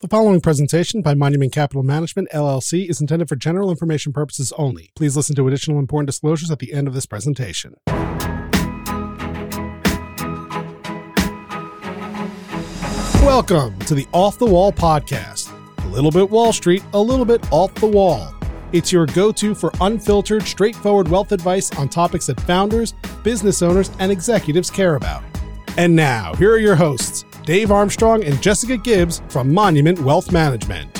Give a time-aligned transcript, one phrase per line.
[0.00, 4.90] The following presentation by Monument Capital Management, LLC, is intended for general information purposes only.
[4.94, 7.76] Please listen to additional important disclosures at the end of this presentation.
[13.24, 15.50] Welcome to the Off the Wall podcast.
[15.82, 18.34] A little bit Wall Street, a little bit off the wall.
[18.72, 22.92] It's your go to for unfiltered, straightforward wealth advice on topics that founders,
[23.22, 25.24] business owners, and executives care about.
[25.78, 30.90] And now, here are your hosts, Dave Armstrong and Jessica Gibbs from Monument Wealth Management.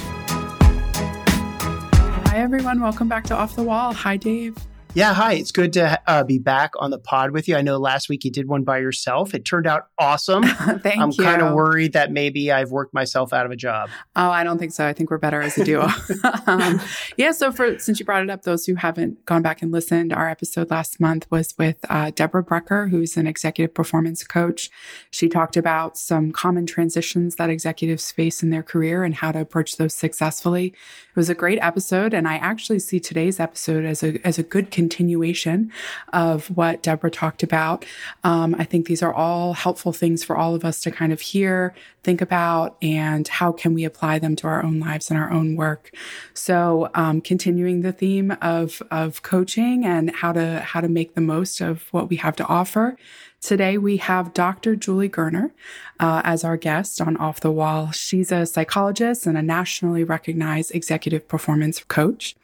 [2.28, 2.80] Hi, everyone.
[2.80, 3.92] Welcome back to Off the Wall.
[3.92, 4.56] Hi, Dave.
[4.96, 5.34] Yeah, hi.
[5.34, 7.56] It's good to uh, be back on the pod with you.
[7.56, 9.34] I know last week you did one by yourself.
[9.34, 10.42] It turned out awesome.
[10.78, 11.22] Thank I'm you.
[11.22, 13.90] kind of worried that maybe I've worked myself out of a job.
[14.16, 14.86] Oh, I don't think so.
[14.86, 15.90] I think we're better as a duo.
[16.46, 16.80] um,
[17.18, 17.32] yeah.
[17.32, 20.30] So, for since you brought it up, those who haven't gone back and listened, our
[20.30, 24.70] episode last month was with uh, Deborah Brecker, who's an executive performance coach.
[25.10, 29.40] She talked about some common transitions that executives face in their career and how to
[29.40, 30.68] approach those successfully.
[30.68, 34.42] It was a great episode, and I actually see today's episode as a as a
[34.42, 35.72] good continuation
[36.12, 37.84] of what Deborah talked about.
[38.22, 41.20] Um, I think these are all helpful things for all of us to kind of
[41.20, 45.32] hear, think about, and how can we apply them to our own lives and our
[45.32, 45.90] own work.
[46.34, 51.20] So, um, continuing the theme of of coaching and how to how to make the
[51.20, 52.96] most of what we have to offer.
[53.40, 54.74] Today, we have Dr.
[54.74, 55.52] Julie Gurner
[56.00, 57.92] uh, as our guest on Off the Wall.
[57.92, 62.34] She's a psychologist and a nationally recognized executive performance coach.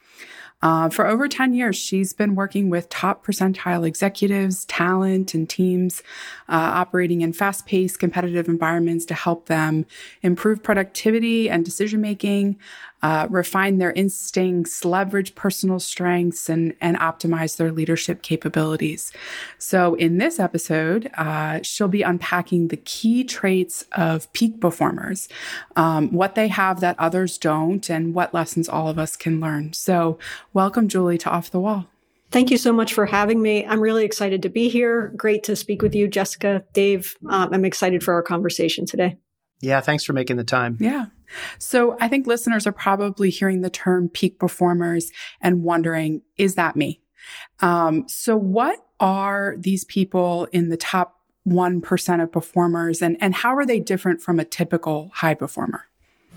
[0.62, 6.02] Uh, for over 10 years, she's been working with top percentile executives, talent, and teams
[6.48, 9.84] uh, operating in fast paced, competitive environments to help them
[10.22, 12.56] improve productivity and decision making,
[13.02, 19.12] uh, refine their instincts, leverage personal strengths, and, and optimize their leadership capabilities.
[19.58, 25.28] So, in this episode, uh, she'll be unpacking the key traits of peak performers,
[25.76, 29.72] um, what they have that others don't, and what lessons all of us can learn.
[29.72, 30.18] So,
[30.52, 31.86] welcome, Julie, to Off the Wall.
[32.30, 33.66] Thank you so much for having me.
[33.66, 35.12] I'm really excited to be here.
[35.16, 37.14] Great to speak with you, Jessica, Dave.
[37.28, 39.18] Um, I'm excited for our conversation today.
[39.62, 40.76] Yeah, thanks for making the time.
[40.80, 41.06] Yeah.
[41.58, 46.76] So I think listeners are probably hearing the term peak performers and wondering, is that
[46.76, 47.00] me?
[47.60, 53.56] Um, so what are these people in the top 1% of performers and, and how
[53.56, 55.86] are they different from a typical high performer?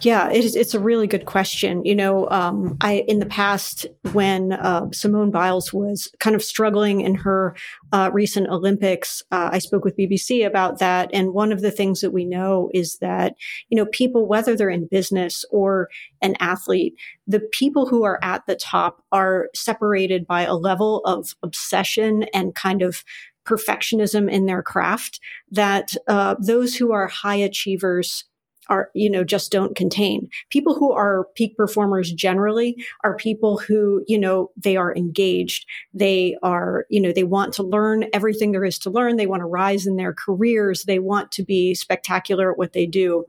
[0.01, 1.85] Yeah, it is, it's a really good question.
[1.85, 6.99] You know, um, I in the past when uh, Simone Biles was kind of struggling
[7.01, 7.55] in her
[7.93, 11.09] uh, recent Olympics, uh, I spoke with BBC about that.
[11.13, 13.35] And one of the things that we know is that
[13.69, 15.89] you know people, whether they're in business or
[16.21, 16.95] an athlete,
[17.25, 22.53] the people who are at the top are separated by a level of obsession and
[22.53, 23.03] kind of
[23.45, 25.19] perfectionism in their craft
[25.51, 28.25] that uh, those who are high achievers
[28.69, 30.29] are, you know, just don't contain.
[30.49, 35.65] People who are peak performers generally are people who, you know, they are engaged.
[35.93, 39.17] They are, you know, they want to learn everything there is to learn.
[39.17, 40.83] They want to rise in their careers.
[40.83, 43.25] They want to be spectacular at what they do.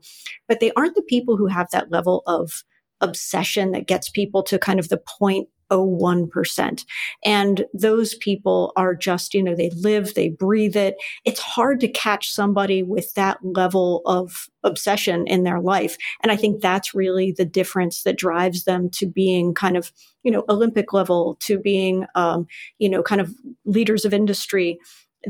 [0.47, 2.63] But they aren't the people who have that level of
[3.01, 6.85] obsession that gets people to kind of the point 0.01%.
[7.25, 10.95] And those people are just, you know, they live, they breathe it.
[11.25, 15.97] It's hard to catch somebody with that level of obsession in their life.
[16.21, 19.91] And I think that's really the difference that drives them to being kind of,
[20.23, 22.47] you know, Olympic level, to being, um,
[22.79, 23.33] you know, kind of
[23.65, 24.79] leaders of industry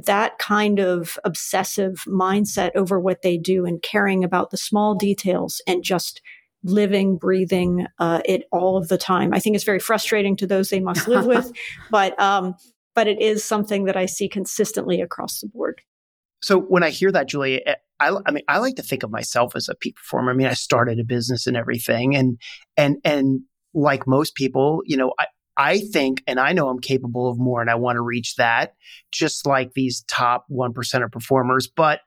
[0.06, 5.62] that kind of obsessive mindset over what they do and caring about the small details
[5.66, 6.22] and just
[6.68, 9.34] living, breathing uh, it all of the time.
[9.34, 11.52] I think it's very frustrating to those they must live with,
[11.92, 12.56] but um,
[12.96, 15.82] but it is something that I see consistently across the board.
[16.42, 19.10] So when I hear that, Julie, eh, I, I mean, I like to think of
[19.10, 20.32] myself as a peak performer.
[20.32, 22.38] I mean, I started a business and everything, and
[22.76, 23.42] and and
[23.74, 25.26] like most people, you know, I,
[25.58, 28.74] I think and I know I'm capable of more and I want to reach that,
[29.12, 31.68] just like these top 1% of performers.
[31.68, 32.02] But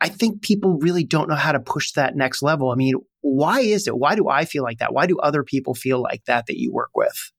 [0.00, 2.70] I think people really don't know how to push that next level.
[2.70, 3.98] I mean, why is it?
[3.98, 4.92] Why do I feel like that?
[4.92, 7.32] Why do other people feel like that that you work with?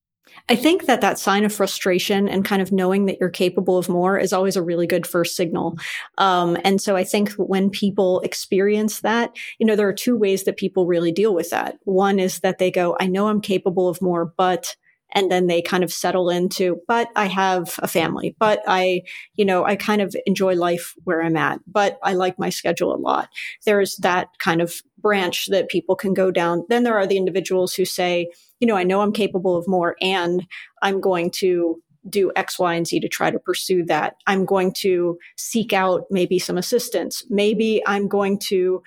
[0.48, 3.90] I think that that sign of frustration and kind of knowing that you're capable of
[3.90, 5.78] more is always a really good first signal.
[6.18, 10.44] Um, and so I think when people experience that, you know, there are two ways
[10.44, 11.78] that people really deal with that.
[11.84, 14.76] One is that they go, I know I'm capable of more, but
[15.12, 19.02] and then they kind of settle into but i have a family but i
[19.36, 22.94] you know i kind of enjoy life where i'm at but i like my schedule
[22.94, 23.30] a lot
[23.66, 27.74] there's that kind of branch that people can go down then there are the individuals
[27.74, 28.30] who say
[28.60, 30.46] you know i know i'm capable of more and
[30.82, 34.16] i'm going to do X, Y, and Z to try to pursue that.
[34.28, 37.24] I'm going to seek out maybe some assistance.
[37.30, 38.82] Maybe I'm going to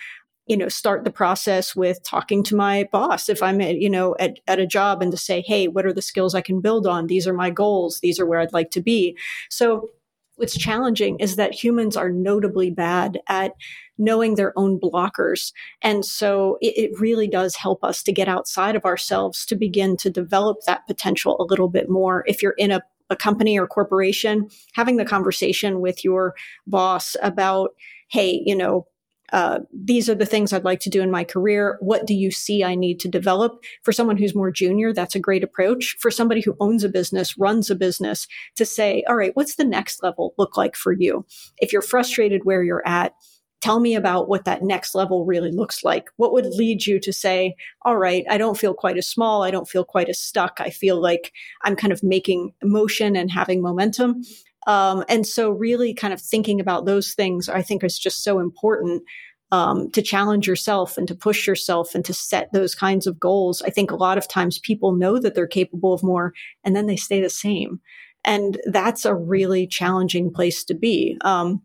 [0.53, 4.15] you know, start the process with talking to my boss if I'm, at, you know,
[4.21, 6.87] at, at a job and to say, hey, what are the skills I can build
[6.87, 7.07] on?
[7.07, 8.01] These are my goals.
[8.01, 9.17] These are where I'd like to be.
[9.49, 9.89] So
[10.37, 13.53] what's challenging is that humans are notably bad at
[13.97, 15.55] knowing their own blockers.
[15.81, 19.97] And so it, it, really does help us to get outside of ourselves to begin
[19.99, 22.25] to develop that potential a little bit more.
[22.27, 26.35] If you're in a, a company or corporation, having the conversation with your
[26.67, 27.71] boss about,
[28.11, 28.87] hey, you know,
[29.33, 31.79] uh, these are the things I'd like to do in my career.
[31.81, 33.63] What do you see I need to develop?
[33.83, 35.97] For someone who's more junior, that's a great approach.
[36.01, 39.65] For somebody who owns a business, runs a business, to say, all right, what's the
[39.65, 41.25] next level look like for you?
[41.59, 43.15] If you're frustrated where you're at,
[43.63, 46.11] tell me about what that next level really looks like.
[46.17, 49.45] What would lead you to say, all right, I don't feel quite as small.
[49.45, 50.57] I don't feel quite as stuck.
[50.59, 51.33] I feel like
[51.63, 54.23] I'm kind of making motion and having momentum.
[54.67, 58.39] Um, and so, really, kind of thinking about those things, I think, is just so
[58.39, 59.03] important
[59.51, 63.61] um, to challenge yourself and to push yourself and to set those kinds of goals.
[63.63, 66.33] I think a lot of times people know that they're capable of more,
[66.65, 67.81] and then they stay the same,
[68.25, 71.19] and that's a really challenging place to be.
[71.23, 71.63] Um,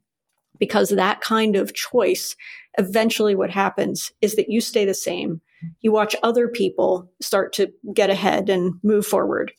[0.59, 2.35] because that kind of choice,
[2.77, 5.41] eventually, what happens is that you stay the same.
[5.81, 9.51] You watch other people start to get ahead and move forward.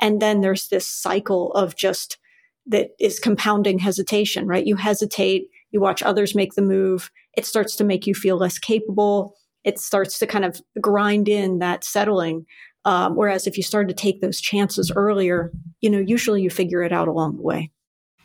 [0.00, 2.18] And then there's this cycle of just
[2.66, 4.66] that is compounding hesitation, right?
[4.66, 7.10] You hesitate, you watch others make the move.
[7.36, 9.34] It starts to make you feel less capable.
[9.64, 12.46] It starts to kind of grind in that settling.
[12.84, 16.82] Um, whereas if you start to take those chances earlier, you know, usually you figure
[16.82, 17.70] it out along the way.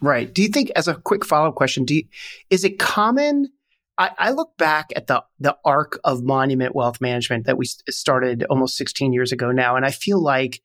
[0.02, 0.34] Right.
[0.34, 2.04] Do you think, as a quick follow up question, do you,
[2.50, 3.50] is it common?
[3.98, 8.46] I, I, look back at the the arc of Monument Wealth Management that we started
[8.50, 10.62] almost 16 years ago now, and I feel like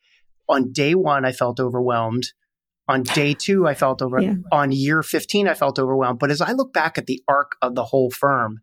[0.49, 2.33] on day one I felt overwhelmed.
[2.87, 4.21] On day two, I felt over.
[4.21, 4.35] Yeah.
[4.53, 6.19] On year 15, I felt overwhelmed.
[6.19, 8.61] But as I look back at the arc of the whole firm,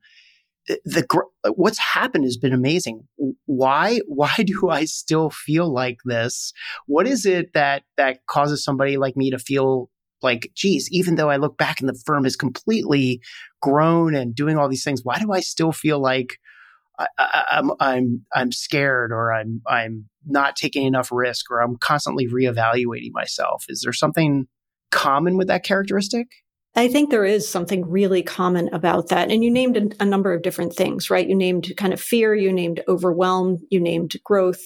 [0.67, 3.07] the, the what's happened has been amazing.
[3.45, 6.53] Why why do I still feel like this?
[6.85, 9.89] What is it that that causes somebody like me to feel
[10.21, 13.21] like, geez, even though I look back and the firm has completely
[13.61, 16.37] grown and doing all these things, why do I still feel like
[17.17, 21.77] I, am I'm, I'm I'm scared or I'm I'm not taking enough risk or I'm
[21.77, 23.65] constantly reevaluating myself?
[23.69, 24.47] Is there something
[24.91, 26.27] common with that characteristic?
[26.75, 29.29] I think there is something really common about that.
[29.29, 31.27] And you named a, a, number of different things, right?
[31.27, 34.61] You named kind of fear, you named overwhelm, you named growth.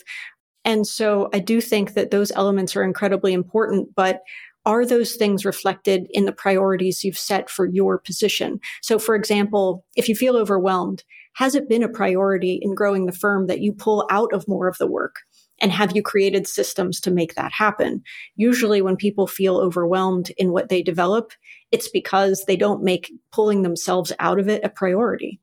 [0.64, 4.22] And so I do think that those elements are incredibly important, but
[4.66, 8.60] are those things reflected in the priorities you've set for your position?
[8.82, 11.04] So, for example, if you feel overwhelmed,
[11.34, 14.68] has it been a priority in growing the firm that you pull out of more
[14.68, 15.18] of the work?
[15.62, 18.04] And have you created systems to make that happen?
[18.36, 21.32] Usually, when people feel overwhelmed in what they develop,
[21.72, 25.40] it's because they don't make pulling themselves out of it a priority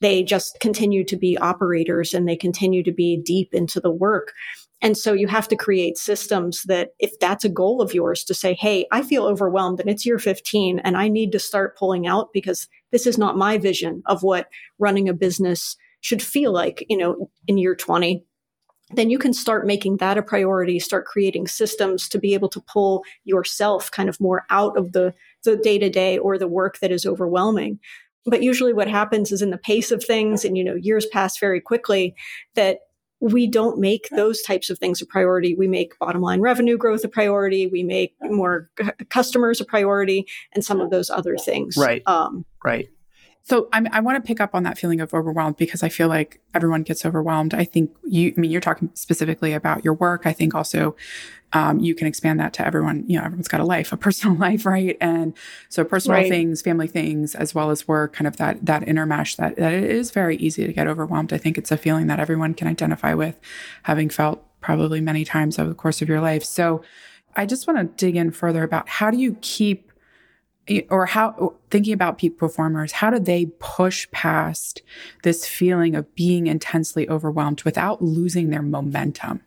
[0.00, 4.32] they just continue to be operators and they continue to be deep into the work.
[4.86, 8.34] And so you have to create systems that if that's a goal of yours to
[8.34, 12.06] say, Hey, I feel overwhelmed and it's year 15 and I need to start pulling
[12.06, 14.46] out because this is not my vision of what
[14.78, 18.24] running a business should feel like, you know, in year 20
[18.92, 22.60] then you can start making that a priority, start creating systems to be able to
[22.60, 25.12] pull yourself kind of more out of the
[25.42, 27.80] the day to day or the work that is overwhelming.
[28.24, 31.36] But usually what happens is in the pace of things and, you know, years pass
[31.38, 32.14] very quickly
[32.54, 32.78] that
[33.20, 35.54] we don't make those types of things a priority.
[35.54, 37.66] We make bottom line revenue growth a priority.
[37.66, 41.76] We make more c- customers a priority and some of those other things.
[41.76, 42.02] Right.
[42.06, 42.88] Um, right.
[43.46, 46.08] So I'm, i want to pick up on that feeling of overwhelmed because I feel
[46.08, 47.54] like everyone gets overwhelmed.
[47.54, 50.22] I think you, I mean, you're talking specifically about your work.
[50.26, 50.96] I think also
[51.52, 53.04] um, you can expand that to everyone.
[53.06, 54.96] You know, everyone's got a life, a personal life, right?
[55.00, 55.32] And
[55.68, 56.28] so personal right.
[56.28, 59.36] things, family things, as well as work, kind of that that intermesh.
[59.36, 61.32] That that it is very easy to get overwhelmed.
[61.32, 63.38] I think it's a feeling that everyone can identify with,
[63.84, 66.42] having felt probably many times over the course of your life.
[66.42, 66.82] So
[67.36, 69.85] I just want to dig in further about how do you keep
[70.88, 74.82] or how thinking about peak performers how do they push past
[75.22, 79.40] this feeling of being intensely overwhelmed without losing their momentum?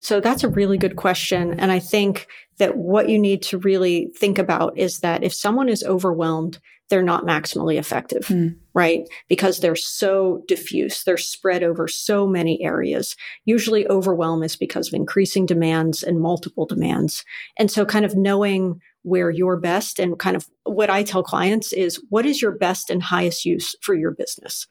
[0.00, 4.10] So that's a really good question and i think that what you need to really
[4.16, 6.58] think about is that if someone is overwhelmed
[6.88, 8.54] they're not maximally effective mm.
[8.74, 9.08] right?
[9.28, 13.16] Because they're so diffuse they're spread over so many areas.
[13.44, 17.24] Usually overwhelm is because of increasing demands and multiple demands.
[17.58, 21.72] And so kind of knowing where you're best and kind of what I tell clients
[21.72, 24.66] is what is your best and highest use for your business?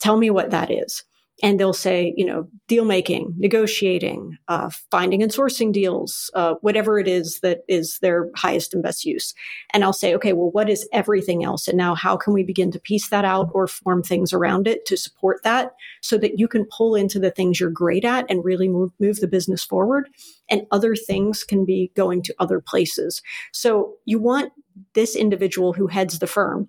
[0.00, 1.04] Tell me what that is.
[1.42, 6.98] And they'll say, you know, deal making, negotiating, uh, finding and sourcing deals, uh, whatever
[6.98, 9.34] it is that is their highest and best use.
[9.72, 11.68] And I'll say, okay, well, what is everything else?
[11.68, 14.84] And now how can we begin to piece that out or form things around it
[14.86, 18.44] to support that so that you can pull into the things you're great at and
[18.44, 20.08] really move, move the business forward
[20.50, 23.22] and other things can be going to other places.
[23.52, 24.52] So you want
[24.94, 26.68] this individual who heads the firm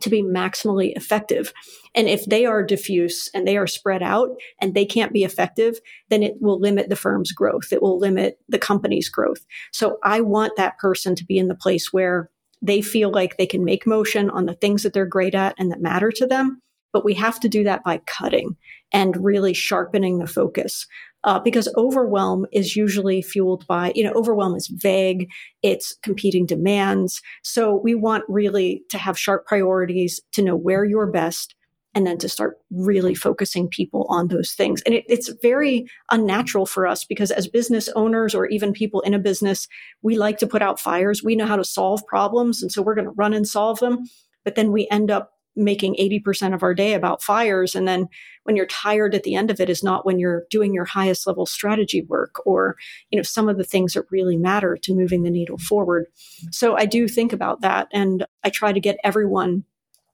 [0.00, 1.52] to be maximally effective.
[1.94, 4.30] And if they are diffuse and they are spread out
[4.60, 7.72] and they can't be effective, then it will limit the firm's growth.
[7.72, 9.44] It will limit the company's growth.
[9.72, 12.30] So I want that person to be in the place where
[12.62, 15.70] they feel like they can make motion on the things that they're great at and
[15.70, 16.62] that matter to them.
[16.92, 18.56] But we have to do that by cutting
[18.92, 20.86] and really sharpening the focus
[21.24, 25.30] uh, because overwhelm is usually fueled by, you know, overwhelm is vague,
[25.62, 27.22] it's competing demands.
[27.42, 31.54] So we want really to have sharp priorities, to know where you're best,
[31.94, 34.82] and then to start really focusing people on those things.
[34.82, 39.14] And it, it's very unnatural for us because as business owners or even people in
[39.14, 39.68] a business,
[40.00, 41.22] we like to put out fires.
[41.22, 42.62] We know how to solve problems.
[42.62, 44.04] And so we're going to run and solve them.
[44.44, 47.74] But then we end up making 80% of our day about fires.
[47.74, 48.08] And then
[48.44, 51.26] when you're tired at the end of it is not when you're doing your highest
[51.26, 52.76] level strategy work or,
[53.10, 56.06] you know, some of the things that really matter to moving the needle forward.
[56.50, 57.88] So I do think about that.
[57.92, 59.64] And I try to get everyone,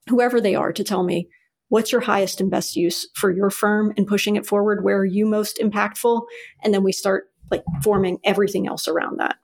[0.09, 1.29] whoever they are, to tell me,
[1.69, 4.83] what's your highest and best use for your firm and pushing it forward?
[4.83, 6.21] Where are you most impactful?
[6.63, 9.37] And then we start like forming everything else around that.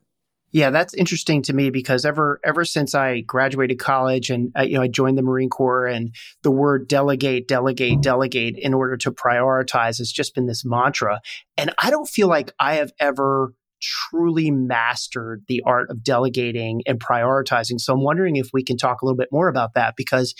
[0.55, 4.75] Yeah, that's interesting to me because ever ever since I graduated college and I, you
[4.75, 9.11] know I joined the Marine Corps and the word delegate, delegate, delegate in order to
[9.11, 11.19] prioritize has just been this mantra.
[11.57, 17.01] And I don't feel like I have ever truly mastered the art of delegating and
[17.01, 17.77] prioritizing.
[17.77, 20.33] So I'm wondering if we can talk a little bit more about that because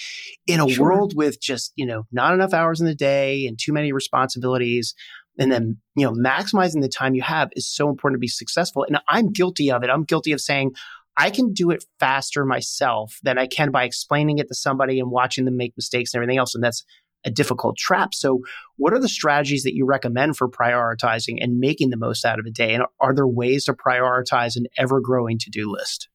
[0.47, 0.85] in a sure.
[0.85, 4.95] world with just, you know, not enough hours in the day and too many responsibilities,
[5.37, 8.83] and then you know maximizing the time you have is so important to be successful.
[8.83, 9.89] And i'm guilty of it.
[9.89, 10.73] I'm guilty of saying
[11.17, 15.11] i can do it faster myself than i can by explaining it to somebody and
[15.11, 16.55] watching them make mistakes and everything else.
[16.55, 16.83] And that's
[17.25, 18.13] a difficult trap.
[18.13, 18.41] So
[18.77, 22.45] what are the strategies that you recommend for prioritizing and making the most out of
[22.45, 22.73] a day?
[22.73, 26.07] And are there ways to prioritize an ever growing to-do list?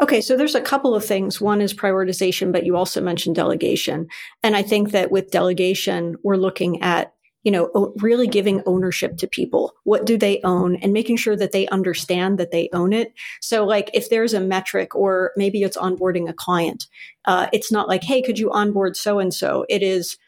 [0.00, 1.40] Okay, so there's a couple of things.
[1.40, 4.06] One is prioritization, but you also mentioned delegation.
[4.42, 7.14] And I think that with delegation, we're looking at
[7.48, 9.72] you know, really giving ownership to people.
[9.84, 13.14] What do they own and making sure that they understand that they own it.
[13.40, 16.88] So like if there's a metric or maybe it's onboarding a client,
[17.24, 19.64] uh, it's not like, Hey, could you onboard so and so?
[19.70, 20.18] It is,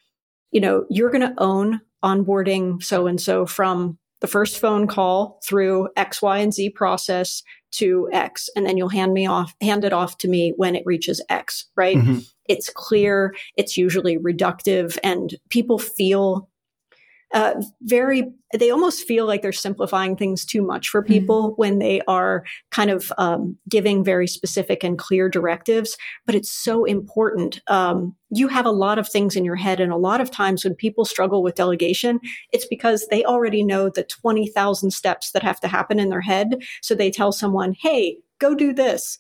[0.51, 5.41] you know, you're going to own onboarding so and so from the first phone call
[5.47, 9.85] through X, Y, and Z process to X, and then you'll hand me off, hand
[9.85, 11.99] it off to me when it reaches X, right?
[11.99, 12.21] Mm-hmm.
[12.49, 13.35] It's clear.
[13.59, 16.49] It's usually reductive and people feel
[17.33, 21.13] uh, very they almost feel like they're simplifying things too much for mm-hmm.
[21.13, 21.61] people mm-hmm.
[21.61, 25.97] when they are kind of um, giving very specific and clear directives
[26.27, 29.93] but it's so important um, you have a lot of things in your head and
[29.93, 32.19] a lot of times when people struggle with delegation
[32.53, 36.63] it's because they already know the 20000 steps that have to happen in their head
[36.83, 39.19] so they tell someone hey go do this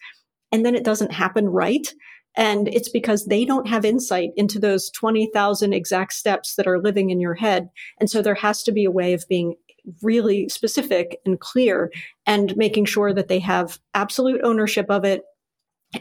[0.52, 1.94] and then it doesn't happen right
[2.36, 7.10] and it's because they don't have insight into those 20,000 exact steps that are living
[7.10, 7.70] in your head.
[7.98, 9.56] And so there has to be a way of being
[10.02, 11.90] really specific and clear
[12.26, 15.22] and making sure that they have absolute ownership of it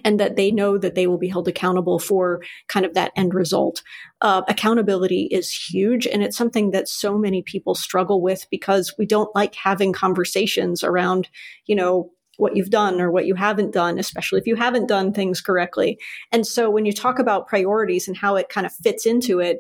[0.04, 3.34] and that they know that they will be held accountable for kind of that end
[3.34, 3.82] result.
[4.22, 9.06] Uh, accountability is huge, and it's something that so many people struggle with because we
[9.06, 11.28] don't like having conversations around,
[11.66, 15.14] you know, what you've done or what you haven't done, especially if you haven't done
[15.14, 16.00] things correctly.
[16.32, 19.60] And so when you talk about priorities and how it kind of fits into it,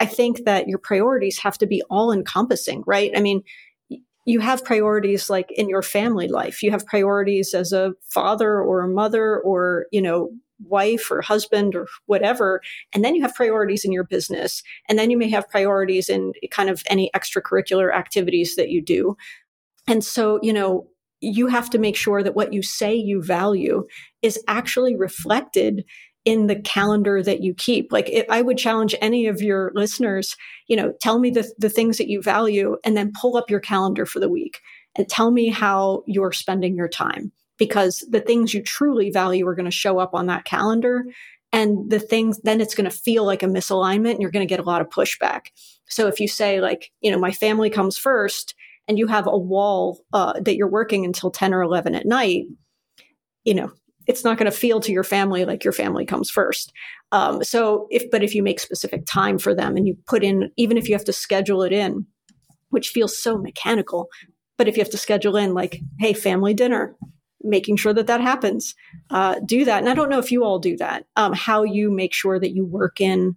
[0.00, 3.12] I think that your priorities have to be all encompassing, right?
[3.14, 3.42] I mean,
[4.26, 6.62] you have priorities like in your family life.
[6.62, 11.74] You have priorities as a father or a mother or, you know, wife or husband
[11.74, 12.62] or whatever.
[12.94, 14.62] And then you have priorities in your business.
[14.88, 19.16] And then you may have priorities in kind of any extracurricular activities that you do.
[19.86, 20.88] And so, you know,
[21.24, 23.86] you have to make sure that what you say you value
[24.22, 25.84] is actually reflected
[26.24, 27.92] in the calendar that you keep.
[27.92, 30.36] Like I would challenge any of your listeners,
[30.68, 33.60] you know, tell me the, the things that you value and then pull up your
[33.60, 34.60] calendar for the week
[34.96, 39.54] and tell me how you're spending your time because the things you truly value are
[39.54, 41.04] going to show up on that calendar
[41.52, 44.52] and the things then it's going to feel like a misalignment and you're going to
[44.52, 45.48] get a lot of pushback.
[45.88, 48.54] So if you say like, you know, my family comes first
[48.88, 52.44] and you have a wall uh, that you're working until 10 or 11 at night,
[53.44, 53.72] you know,
[54.06, 56.72] it's not going to feel to your family like your family comes first.
[57.12, 60.50] Um, so if, but if you make specific time for them and you put in,
[60.56, 62.06] even if you have to schedule it in,
[62.70, 64.08] which feels so mechanical,
[64.58, 66.96] but if you have to schedule in like, hey, family dinner,
[67.40, 68.74] making sure that that happens,
[69.10, 69.78] uh, do that.
[69.78, 72.54] And I don't know if you all do that, um, how you make sure that
[72.54, 73.36] you work in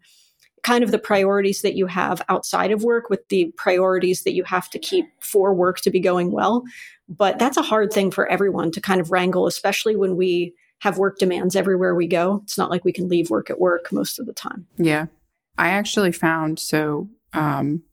[0.68, 4.44] kind of the priorities that you have outside of work with the priorities that you
[4.44, 6.62] have to keep for work to be going well.
[7.08, 10.98] But that's a hard thing for everyone to kind of wrangle, especially when we have
[10.98, 12.42] work demands everywhere we go.
[12.44, 14.68] It's not like we can leave work at work most of the time.
[14.78, 15.06] Yeah.
[15.58, 17.84] I actually found so, um,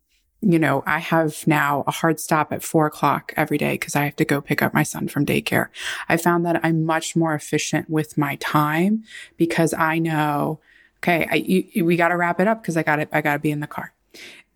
[0.41, 4.05] you know, I have now a hard stop at four o'clock every day because I
[4.05, 5.69] have to go pick up my son from daycare.
[6.09, 9.05] I found that I'm much more efficient with my time
[9.37, 10.59] because I know,
[11.05, 13.35] okay, I, you, we got to wrap it up because I got to, I got
[13.35, 13.93] to be in the car.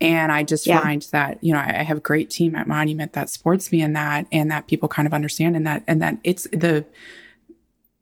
[0.00, 0.80] And I just yeah.
[0.80, 3.82] find that, you know, I, I have a great team at Monument that supports me
[3.82, 6.86] in that and that people kind of understand and that and that it's the,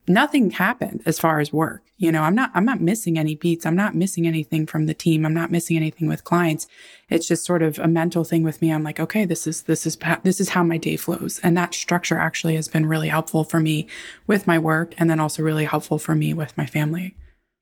[0.06, 1.82] nothing happened as far as work.
[1.96, 3.64] You know, I'm not, I'm not missing any beats.
[3.64, 5.24] I'm not missing anything from the team.
[5.24, 6.68] I'm not missing anything with clients.
[7.08, 8.70] It's just sort of a mental thing with me.
[8.70, 11.40] I'm like, okay, this is, this is, this is how my day flows.
[11.42, 13.88] And that structure actually has been really helpful for me
[14.26, 17.16] with my work and then also really helpful for me with my family.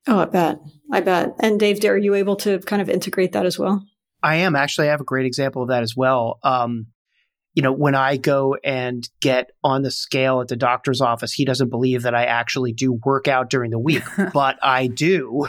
[0.07, 0.59] Oh, I bet.
[0.93, 1.35] I bet.
[1.41, 3.85] And Dave, are you able to kind of integrate that as well?
[4.23, 4.89] I am actually.
[4.89, 6.39] I have a great example of that as well.
[6.43, 6.87] Um,
[7.55, 11.45] you know, when I go and get on the scale at the doctor's office, he
[11.45, 14.03] doesn't believe that I actually do work out during the week,
[14.35, 15.47] but I do.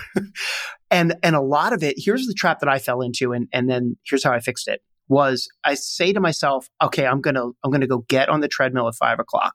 [0.91, 3.69] and and a lot of it, here's the trap that I fell into, and and
[3.69, 4.81] then here's how I fixed it.
[5.07, 8.87] Was I say to myself, okay, I'm gonna I'm gonna go get on the treadmill
[8.87, 9.53] at five o'clock.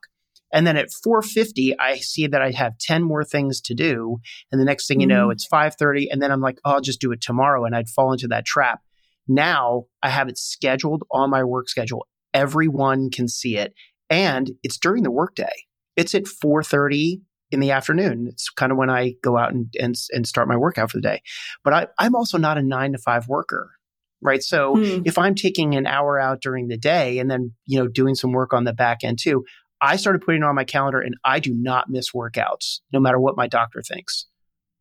[0.53, 4.17] And then at 4:50, I see that I have 10 more things to do,
[4.51, 5.33] and the next thing you know, mm.
[5.33, 8.11] it's 5:30, and then I'm like, oh, I'll just do it tomorrow, and I'd fall
[8.11, 8.81] into that trap.
[9.27, 12.07] Now I have it scheduled on my work schedule.
[12.33, 13.73] Everyone can see it.
[14.09, 15.53] And it's during the workday.
[15.95, 18.27] It's at 4:30 in the afternoon.
[18.29, 21.01] It's kind of when I go out and, and, and start my workout for the
[21.01, 21.21] day.
[21.63, 23.71] But I, I'm also not a nine to five worker
[24.21, 24.43] right?
[24.43, 25.01] So hmm.
[25.03, 28.31] if I'm taking an hour out during the day and then, you know, doing some
[28.31, 29.43] work on the back end too,
[29.81, 33.19] I started putting it on my calendar and I do not miss workouts no matter
[33.19, 34.27] what my doctor thinks.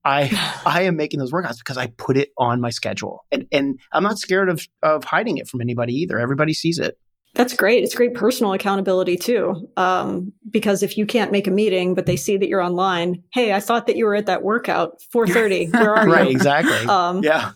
[0.04, 0.30] I
[0.66, 4.02] I am making those workouts because I put it on my schedule, and and I'm
[4.02, 6.18] not scared of of hiding it from anybody either.
[6.18, 6.98] Everybody sees it.
[7.34, 7.84] That's great.
[7.84, 12.16] It's great personal accountability too, um, because if you can't make a meeting, but they
[12.16, 15.72] see that you're online, hey, I thought that you were at that workout, 4:30.
[15.72, 16.12] Where are you?
[16.12, 16.88] right, exactly.
[16.88, 17.52] Um, yeah.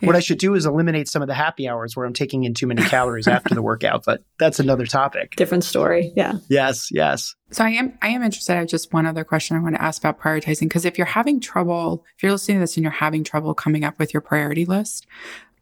[0.00, 2.54] What I should do is eliminate some of the happy hours where I'm taking in
[2.54, 5.36] too many calories after the workout, but that's another topic.
[5.36, 6.12] Different story.
[6.16, 6.34] Yeah.
[6.48, 7.34] Yes, yes.
[7.50, 8.54] So I am I am interested.
[8.54, 11.06] I have just one other question I want to ask about prioritizing because if you're
[11.06, 14.20] having trouble, if you're listening to this and you're having trouble coming up with your
[14.20, 15.06] priority list,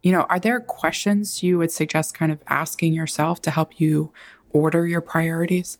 [0.03, 4.11] you know, are there questions you would suggest kind of asking yourself to help you
[4.51, 5.77] order your priorities?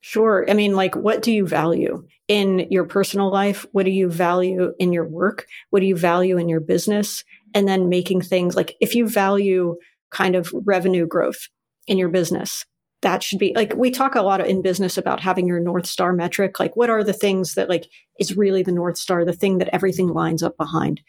[0.00, 0.46] Sure.
[0.48, 3.66] I mean, like, what do you value in your personal life?
[3.72, 5.46] What do you value in your work?
[5.70, 7.24] What do you value in your business?
[7.54, 9.76] And then making things like if you value
[10.10, 11.48] kind of revenue growth
[11.86, 12.64] in your business,
[13.02, 16.12] that should be like we talk a lot in business about having your north star
[16.12, 19.58] metric like what are the things that like is really the north star the thing
[19.58, 21.00] that everything lines up behind.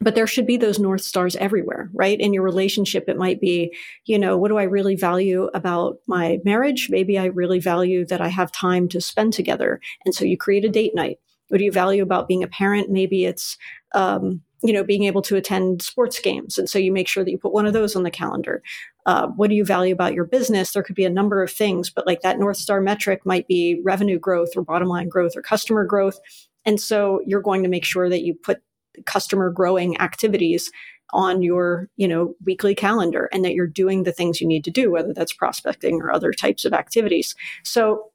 [0.00, 2.20] But there should be those north stars everywhere right?
[2.20, 6.38] In your relationship it might be you know what do i really value about my
[6.44, 6.88] marriage?
[6.90, 9.80] Maybe i really value that i have time to spend together.
[10.04, 11.18] And so you create a date night.
[11.48, 12.90] What do you value about being a parent?
[12.90, 13.56] Maybe it's
[13.94, 16.56] um, you know, being able to attend sports games.
[16.56, 18.62] And so you make sure that you put one of those on the calendar.
[19.04, 20.72] Uh, what do you value about your business?
[20.72, 23.80] There could be a number of things, but like that North Star metric might be
[23.84, 26.18] revenue growth or bottom line growth or customer growth.
[26.64, 28.62] And so you're going to make sure that you put
[29.04, 30.70] customer growing activities
[31.12, 34.70] on your, you know, weekly calendar and that you're doing the things you need to
[34.70, 37.34] do, whether that's prospecting or other types of activities.
[37.64, 38.10] So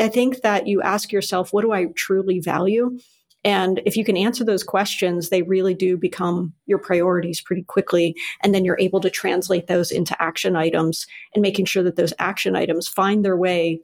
[0.00, 2.98] I think that you ask yourself, what do I truly value?
[3.44, 8.14] And if you can answer those questions, they really do become your priorities pretty quickly.
[8.42, 12.14] And then you're able to translate those into action items and making sure that those
[12.18, 13.80] action items find their way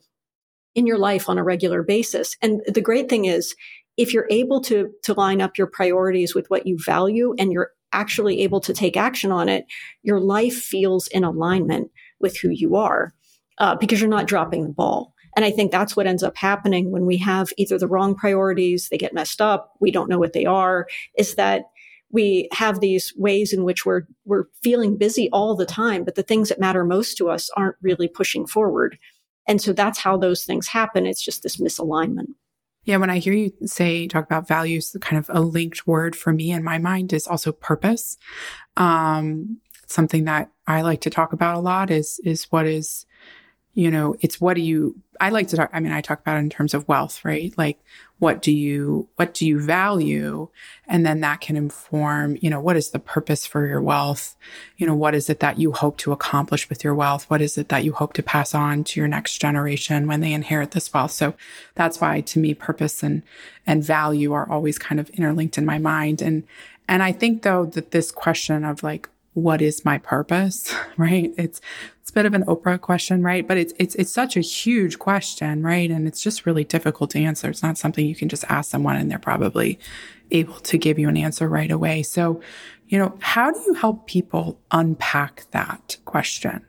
[0.75, 2.37] in your life on a regular basis.
[2.41, 3.55] And the great thing is,
[3.97, 7.73] if you're able to, to line up your priorities with what you value and you're
[7.93, 9.65] actually able to take action on it,
[10.03, 11.91] your life feels in alignment
[12.21, 13.13] with who you are
[13.59, 15.15] uh, because you're not dropping the ball.
[15.39, 18.89] And I think that's what ends up happening when we have either the wrong priorities,
[18.89, 21.67] they get messed up, we don't know what they are, is that
[22.11, 26.25] we have these ways in which we're we're feeling busy all the time, but the
[26.25, 28.99] things that matter most to us aren't really pushing forward.
[29.47, 31.07] And so that's how those things happen.
[31.07, 32.35] It's just this misalignment.
[32.83, 36.33] Yeah, when I hear you say talk about values, kind of a linked word for
[36.33, 38.17] me in my mind is also purpose.
[38.77, 43.07] Um, something that I like to talk about a lot is is what is
[43.79, 46.37] you know, it's what do you, I like to talk, I mean, I talk about
[46.37, 47.53] it in terms of wealth, right?
[47.57, 47.79] Like,
[48.19, 50.49] what do you, what do you value?
[50.87, 54.37] And then that can inform, you know, what is the purpose for your wealth?
[54.77, 57.31] You know, what is it that you hope to accomplish with your wealth?
[57.31, 60.33] What is it that you hope to pass on to your next generation when they
[60.33, 61.13] inherit this wealth?
[61.13, 61.35] So
[61.75, 63.23] that's why to me, purpose and,
[63.67, 66.21] and value are always kind of interlinked in my mind.
[66.21, 66.45] And,
[66.89, 70.75] and I think though that this question of like, what is my purpose?
[70.97, 71.33] Right?
[71.39, 71.61] It's
[72.09, 73.47] it's a bit of an Oprah question, right?
[73.47, 75.91] But it's it's it's such a huge question, right?
[75.91, 77.51] And it's just really difficult to answer.
[77.51, 79.79] It's not something you can just ask someone and they're probably
[80.31, 82.03] able to give you an answer right away.
[82.03, 82.41] So,
[82.87, 86.65] you know, how do you help people unpack that question?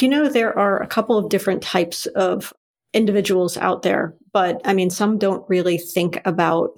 [0.00, 2.54] You know, there are a couple of different types of
[2.94, 6.70] individuals out there, but I mean, some don't really think about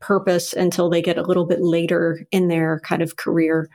[0.00, 3.70] purpose until they get a little bit later in their kind of career.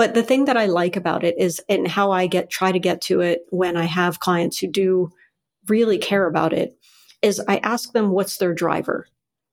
[0.00, 2.78] But the thing that I like about it is, and how I get, try to
[2.78, 5.10] get to it when I have clients who do
[5.68, 6.74] really care about it,
[7.20, 9.06] is I ask them what's their driver?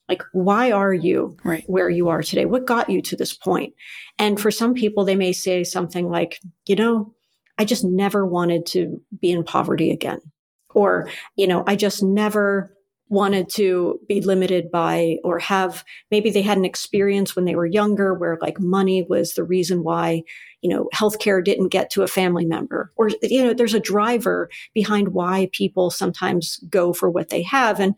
[0.07, 1.65] Like, why are you right.
[1.67, 2.45] where you are today?
[2.45, 3.73] What got you to this point?
[4.19, 7.13] And for some people, they may say something like, you know,
[7.57, 10.21] I just never wanted to be in poverty again.
[10.69, 12.73] Or, you know, I just never
[13.09, 17.65] wanted to be limited by or have maybe they had an experience when they were
[17.65, 20.23] younger where like money was the reason why
[20.61, 22.91] you know healthcare didn't get to a family member.
[22.95, 27.79] Or you know there's a driver behind why people sometimes go for what they have.
[27.79, 27.95] And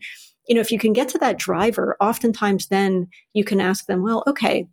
[0.48, 4.02] you know if you can get to that driver oftentimes then you can ask them
[4.02, 4.66] well okay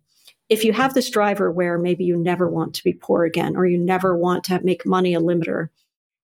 [0.48, 3.66] if you have this driver where maybe you never want to be poor again or
[3.66, 5.68] you never want to make money a limiter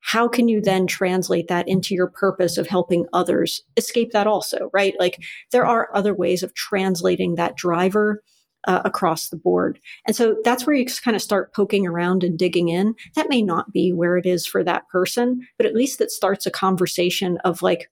[0.05, 4.69] how can you then translate that into your purpose of helping others escape that also,
[4.75, 4.95] right?
[4.99, 8.23] Like there are other ways of translating that driver
[8.67, 9.79] uh, across the board.
[10.07, 12.95] And so that's where you kind of start poking around and digging in.
[13.15, 16.45] That may not be where it is for that person, but at least it starts
[16.45, 17.91] a conversation of like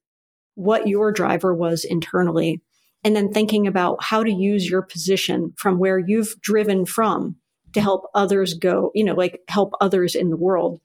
[0.53, 2.61] what your driver was internally.
[3.03, 7.37] And then thinking about how to use your position from where you've driven from
[7.73, 10.79] to help others go, you know, like help others in the world.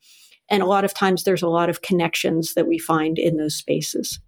[0.50, 3.54] And a lot of times there's a lot of connections that we find in those
[3.54, 4.18] spaces.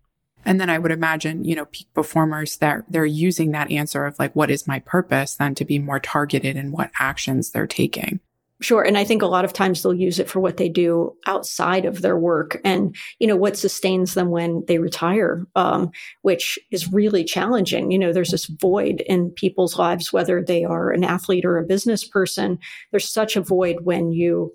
[0.45, 4.19] And then I would imagine, you know, peak performers that they're using that answer of
[4.19, 8.21] like, what is my purpose then to be more targeted in what actions they're taking.
[8.63, 8.83] Sure.
[8.83, 11.87] And I think a lot of times they'll use it for what they do outside
[11.87, 16.93] of their work and, you know, what sustains them when they retire, um, which is
[16.93, 17.91] really challenging.
[17.91, 21.65] You know, there's this void in people's lives, whether they are an athlete or a
[21.65, 22.59] business person.
[22.91, 24.53] There's such a void when you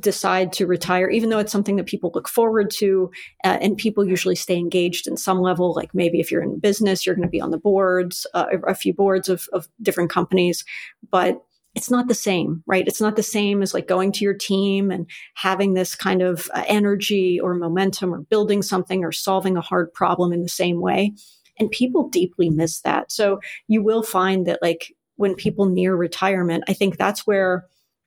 [0.00, 3.10] decide to retire, even though it's something that people look forward to,
[3.44, 5.74] uh, and people usually stay engaged in some level.
[5.74, 8.74] Like maybe if you're in business, you're going to be on the boards, uh, a
[8.74, 10.64] few boards of, of different companies,
[11.10, 11.42] but
[11.74, 12.86] it's not the same, right?
[12.86, 16.50] It's not the same as like going to your team and having this kind of
[16.54, 20.80] uh, energy or momentum or building something or solving a hard problem in the same
[20.80, 21.12] way.
[21.58, 23.10] And people deeply miss that.
[23.10, 27.64] So you will find that like when people near retirement, I think that's where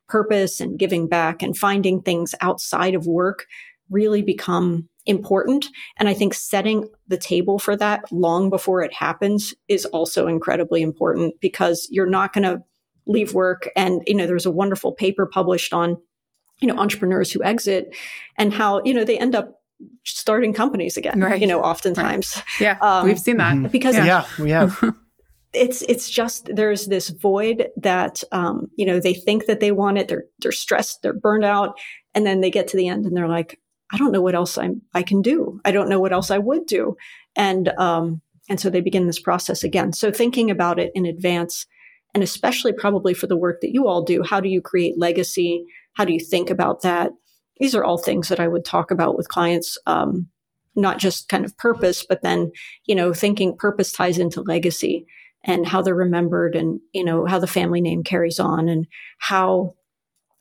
[0.08, 3.46] purpose and giving back and finding things outside of work
[3.90, 5.66] really become important.
[5.96, 10.82] And I think setting the table for that long before it happens is also incredibly
[10.82, 12.62] important because you're not going to
[13.06, 13.70] leave work.
[13.76, 15.96] And, you know, there's a wonderful paper published on,
[16.60, 17.94] you know, entrepreneurs who exit
[18.36, 19.62] and how, you know, they end up
[20.04, 21.40] starting companies again, right.
[21.40, 22.34] you know, oftentimes.
[22.36, 22.60] Right.
[22.60, 22.78] Yeah.
[22.80, 23.54] Um, we've seen that.
[23.54, 23.68] Mm-hmm.
[23.68, 24.96] Because, yeah, yeah we have.
[25.56, 29.98] it's it's just there's this void that um, you know they think that they want
[29.98, 30.08] it.
[30.08, 31.02] They're they're stressed.
[31.02, 31.78] They're burned out,
[32.14, 33.58] and then they get to the end and they're like,
[33.92, 35.60] I don't know what else I'm I can do.
[35.64, 36.96] I don't know what else I would do,
[37.34, 39.92] and um, and so they begin this process again.
[39.92, 41.66] So thinking about it in advance,
[42.14, 45.64] and especially probably for the work that you all do, how do you create legacy?
[45.94, 47.10] How do you think about that?
[47.58, 49.78] These are all things that I would talk about with clients.
[49.86, 50.28] Um,
[50.78, 52.52] not just kind of purpose, but then,
[52.84, 55.06] you know, thinking purpose ties into legacy
[55.46, 58.86] and how they're remembered and, you know, how the family name carries on and
[59.18, 59.74] how,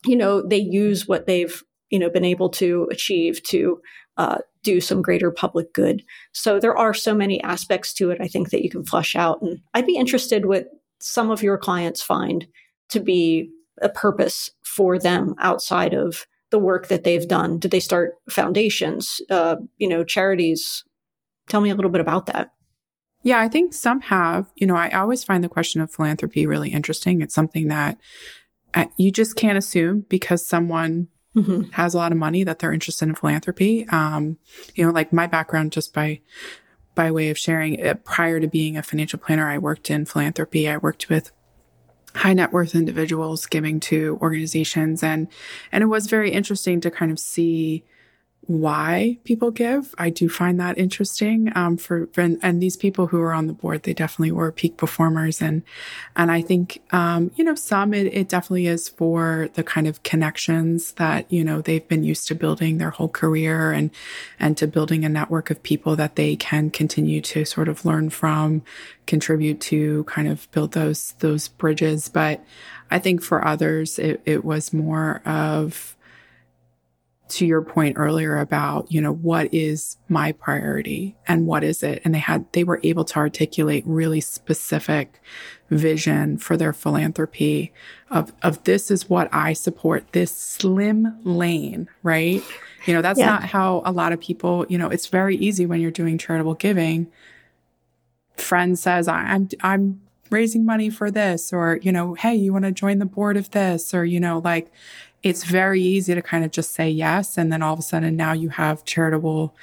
[0.06, 3.80] you know, they use what they've, you know, been able to achieve to
[4.18, 6.04] uh, do some greater public good.
[6.34, 9.42] So there are so many aspects to it, I think, that you can flush out.
[9.42, 10.66] And I'd be interested what
[11.00, 12.48] some of your clients find
[12.90, 17.60] to be a purpose for them outside of the work that they've done.
[17.60, 20.84] Did they start foundations, uh, you know, charities?
[21.50, 22.52] Tell me a little bit about that.
[23.26, 24.52] Yeah, I think some have.
[24.56, 27.22] You know, I always find the question of philanthropy really interesting.
[27.22, 27.98] It's something that
[28.76, 31.72] uh, you just can't assume because someone mm-hmm.
[31.72, 33.88] has a lot of money that they're interested in philanthropy.
[33.90, 34.38] Um,
[34.76, 36.22] you know, like my background, just by
[36.94, 40.70] by way of sharing, it, prior to being a financial planner, I worked in philanthropy.
[40.70, 41.32] I worked with
[42.14, 45.30] high net worth individuals giving to organizations, and
[45.72, 47.86] and it was very interesting to kind of see
[48.48, 49.94] why people give.
[49.98, 51.52] I do find that interesting.
[51.56, 54.78] Um, for and, and, these people who are on the board, they definitely were peak
[54.78, 55.64] performers, and
[56.16, 60.04] and I think um, you know some it, it definitely is for the kind of
[60.04, 63.92] connections that you know they've been used to building their whole career and
[64.40, 68.10] and to building a network of people that they can continue to sort of learn
[68.10, 68.64] from,
[69.06, 72.10] contribute to, kind of build those those bridges.
[72.10, 72.44] But
[72.92, 75.95] I think for others, it, it was more of
[77.28, 82.02] to your point earlier about, you know, what is my priority and what is it?
[82.06, 85.20] And they had, they were able to articulate really specific
[85.72, 87.74] vision for their philanthropy
[88.12, 92.44] of, of this is what I support, this slim lane, right?
[92.86, 93.26] You know, that's yeah.
[93.26, 96.54] not how a lot of people, you know, it's very easy when you're doing charitable
[96.54, 97.08] giving.
[98.38, 102.72] Friend says, I'm, I'm raising money for this, or, you know, hey, you want to
[102.72, 104.72] join the board of this, or, you know, like,
[105.26, 107.36] it's very easy to kind of just say yes.
[107.36, 109.56] And then all of a sudden now you have charitable,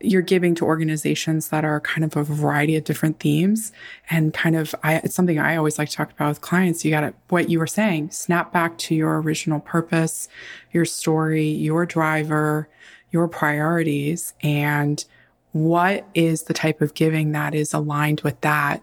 [0.00, 3.72] you're giving to organizations that are kind of a variety of different themes
[4.10, 6.84] and kind of, I, it's something I always like to talk about with clients.
[6.84, 10.28] You got to, what you were saying, snap back to your original purpose,
[10.72, 12.68] your story, your driver,
[13.12, 15.04] your priorities, and
[15.52, 18.82] what is the type of giving that is aligned with that.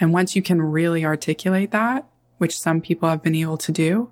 [0.00, 2.04] And once you can really articulate that,
[2.38, 4.10] which some people have been able to do,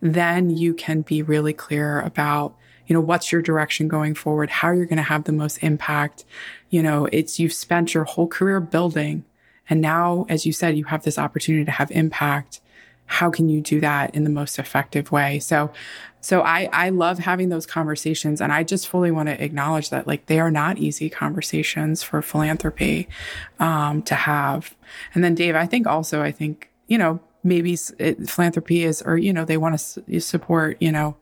[0.00, 2.54] then you can be really clear about,
[2.86, 6.24] you know, what's your direction going forward, how you're going to have the most impact.
[6.70, 9.24] You know, it's you've spent your whole career building.
[9.68, 12.60] And now, as you said, you have this opportunity to have impact.
[13.06, 15.38] How can you do that in the most effective way?
[15.38, 15.70] So,
[16.20, 20.06] so I, I love having those conversations and I just fully want to acknowledge that
[20.06, 23.08] like they are not easy conversations for philanthropy,
[23.60, 24.74] um, to have.
[25.14, 29.16] And then Dave, I think also, I think, you know, maybe it, philanthropy is, or,
[29.16, 31.16] you know, they want to support, you know,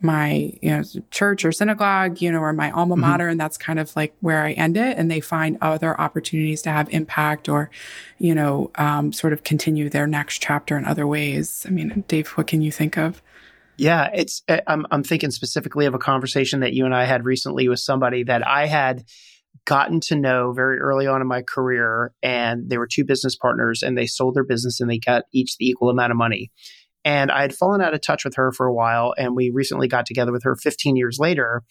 [0.00, 3.02] my, you know, church or synagogue, you know, or my alma mm-hmm.
[3.02, 3.24] mater.
[3.24, 3.30] Mm-hmm.
[3.32, 4.98] And that's kind of like where I end it.
[4.98, 7.70] And they find other opportunities to have impact or,
[8.18, 11.64] you know, um, sort of continue their next chapter in other ways.
[11.66, 13.22] I mean, Dave, what can you think of?
[13.76, 17.24] Yeah, it's, eh, I'm, I'm thinking specifically of a conversation that you and I had
[17.24, 19.04] recently with somebody that I had
[19.64, 22.12] gotten to know very early on in my career.
[22.22, 25.56] And they were two business partners and they sold their business and they got each
[25.56, 26.50] the equal amount of money.
[27.04, 29.14] And I had fallen out of touch with her for a while.
[29.16, 31.62] And we recently got together with her 15 years later.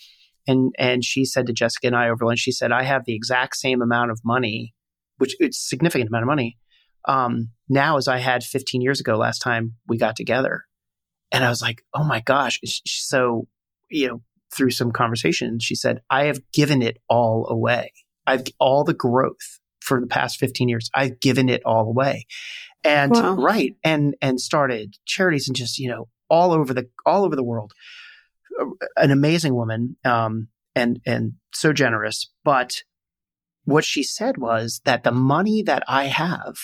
[0.47, 3.15] And, and she said to Jessica and I over lunch, she said, I have the
[3.15, 4.73] exact same amount of money,
[5.17, 6.57] which it's a significant amount of money
[7.05, 10.63] um, now as I had 15 years ago last time we got together.
[11.31, 12.59] And I was like, oh my gosh.
[12.85, 13.47] So,
[13.89, 14.21] you know,
[14.55, 17.93] through some conversation, she said, I have given it all away.
[18.27, 20.89] I've all the growth for the past 15 years.
[20.93, 22.25] I've given it all away.
[22.83, 23.33] And wow.
[23.35, 23.75] right.
[23.83, 27.73] And, and started charities and just, you know, all over the, all over the world.
[28.95, 29.97] An amazing woman.
[30.05, 32.31] Um, and, and so generous.
[32.43, 32.83] But
[33.65, 36.55] what she said was that the money that I have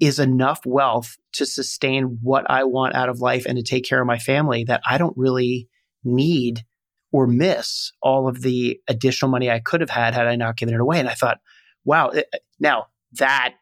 [0.00, 4.00] is enough wealth to sustain what I want out of life and to take care
[4.00, 5.68] of my family that I don't really
[6.02, 6.64] need
[7.14, 10.74] or miss all of the additional money I could have had had I not given
[10.74, 10.98] it away.
[10.98, 11.38] And I thought,
[11.84, 12.26] wow, it,
[12.58, 13.54] now that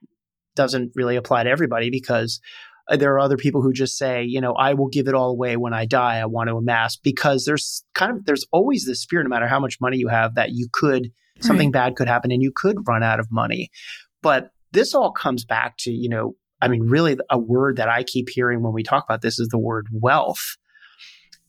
[0.57, 2.41] doesn't really apply to everybody because
[2.89, 5.29] uh, there are other people who just say, you know, I will give it all
[5.29, 6.17] away when I die.
[6.17, 9.61] I want to amass because there's kind of, there's always this fear, no matter how
[9.61, 11.91] much money you have, that you could, something right.
[11.91, 13.69] bad could happen and you could run out of money.
[14.23, 18.03] But this all comes back to, you know, I mean, really a word that I
[18.03, 20.57] keep hearing when we talk about this is the word wealth.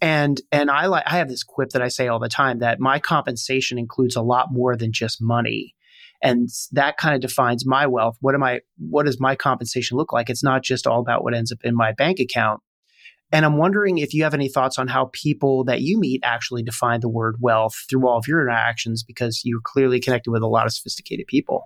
[0.01, 2.79] And and I like I have this quip that I say all the time that
[2.79, 5.75] my compensation includes a lot more than just money.
[6.21, 8.17] And that kind of defines my wealth.
[8.21, 10.29] What am I what does my compensation look like?
[10.29, 12.61] It's not just all about what ends up in my bank account.
[13.31, 16.61] And I'm wondering if you have any thoughts on how people that you meet actually
[16.61, 20.47] define the word wealth through all of your interactions because you're clearly connected with a
[20.47, 21.63] lot of sophisticated people,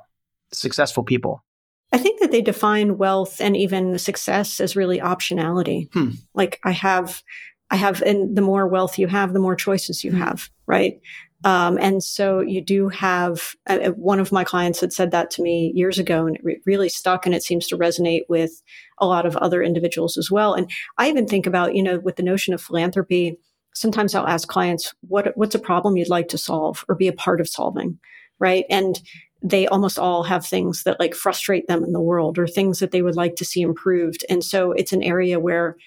[0.53, 1.43] successful people.
[1.91, 5.91] I think that they define wealth and even success as really optionality.
[5.93, 6.11] Hmm.
[6.33, 7.21] Like I have
[7.69, 10.21] I have, and the more wealth you have, the more choices you mm-hmm.
[10.21, 10.99] have, right?
[11.43, 15.29] Um, and so you do have, uh, uh, one of my clients had said that
[15.31, 18.63] to me years ago and it re- really stuck and it seems to resonate with
[18.97, 20.55] a lot of other individuals as well.
[20.55, 23.37] And I even think about, you know, with the notion of philanthropy,
[23.75, 27.13] sometimes I'll ask clients, what, what's a problem you'd like to solve or be a
[27.13, 27.99] part of solving?
[28.39, 28.65] Right.
[28.69, 28.99] And
[29.43, 32.89] they almost all have things that like frustrate them in the world or things that
[32.89, 34.25] they would like to see improved.
[34.29, 35.77] And so it's an area where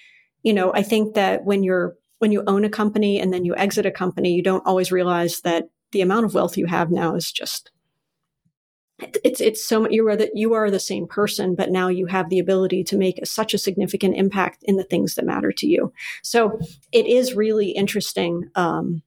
[0.43, 3.55] you know, I think that when you're, when you own a company and then you
[3.55, 7.15] exit a company, you don't always realize that the amount of wealth you have now
[7.15, 7.71] is just,
[9.23, 12.29] it's, it's so you are that you are the same person, but now you have
[12.29, 15.91] the ability to make such a significant impact in the things that matter to you.
[16.21, 16.59] So
[16.91, 19.01] it is really interesting, um,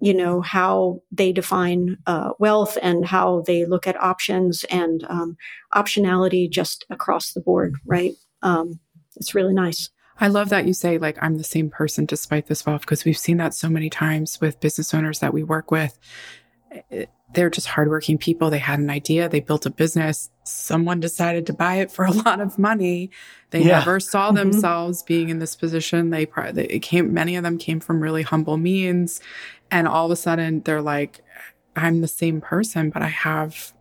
[0.00, 5.36] you know, how they define uh, wealth and how they look at options and um,
[5.74, 8.14] optionality just across the board, right?
[8.42, 8.78] Um,
[9.16, 9.90] it's really nice.
[10.20, 13.18] I love that you say, like, I'm the same person despite this wealth, because we've
[13.18, 15.98] seen that so many times with business owners that we work with.
[17.32, 18.50] They're just hardworking people.
[18.50, 20.30] They had an idea, they built a business.
[20.44, 23.10] Someone decided to buy it for a lot of money.
[23.50, 23.78] They yeah.
[23.78, 24.36] never saw mm-hmm.
[24.36, 26.10] themselves being in this position.
[26.10, 29.20] They, they came, many of them came from really humble means
[29.70, 31.22] and all of a sudden they're like
[31.76, 33.72] i'm the same person but i have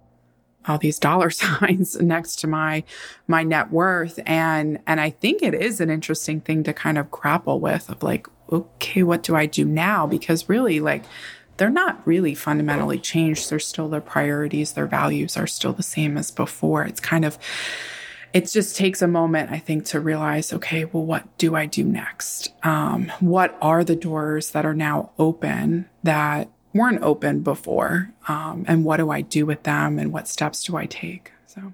[0.67, 2.83] all these dollar signs next to my
[3.27, 4.19] my net worth.
[4.25, 8.03] And and i think it is an interesting thing to kind of grapple with of
[8.03, 10.05] like okay what do i do now?
[10.05, 11.03] Because really like
[11.57, 13.49] they're not really fundamentally changed.
[13.49, 16.83] They're still their priorities their values are still the same as before.
[16.83, 17.37] It's kind of
[18.33, 21.83] it just takes a moment, I think, to realize, okay, well, what do I do
[21.83, 22.53] next?
[22.63, 28.11] Um, what are the doors that are now open that weren't open before?
[28.27, 29.99] Um, and what do I do with them?
[29.99, 31.31] And what steps do I take?
[31.47, 31.73] So.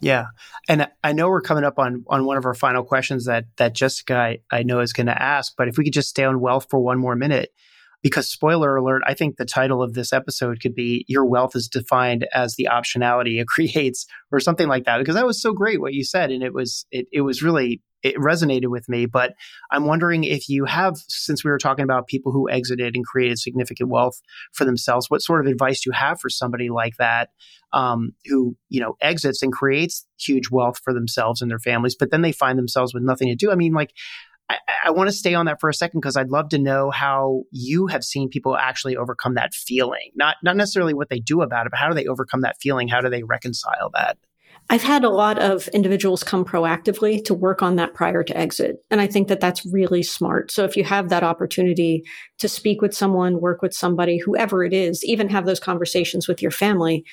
[0.00, 0.26] Yeah,
[0.68, 3.74] and I know we're coming up on on one of our final questions that that
[3.74, 6.40] Jessica I, I know is going to ask, but if we could just stay on
[6.40, 7.50] wealth for one more minute,
[8.02, 11.68] because spoiler alert, I think the title of this episode could be Your Wealth is
[11.68, 14.98] Defined as the Optionality It Creates or something like that.
[14.98, 16.30] Because that was so great what you said.
[16.30, 19.06] And it was it it was really it resonated with me.
[19.06, 19.34] But
[19.70, 23.38] I'm wondering if you have, since we were talking about people who exited and created
[23.38, 24.20] significant wealth
[24.52, 27.30] for themselves, what sort of advice do you have for somebody like that
[27.72, 32.10] um, who, you know, exits and creates huge wealth for themselves and their families, but
[32.10, 33.50] then they find themselves with nothing to do?
[33.50, 33.92] I mean, like,
[34.48, 34.56] I,
[34.86, 37.42] I want to stay on that for a second because I'd love to know how
[37.50, 40.10] you have seen people actually overcome that feeling.
[40.14, 42.88] Not not necessarily what they do about it, but how do they overcome that feeling?
[42.88, 44.18] How do they reconcile that?
[44.70, 48.76] I've had a lot of individuals come proactively to work on that prior to exit.
[48.90, 50.50] And I think that that's really smart.
[50.50, 52.02] So if you have that opportunity
[52.38, 56.42] to speak with someone, work with somebody, whoever it is, even have those conversations with
[56.42, 57.04] your family,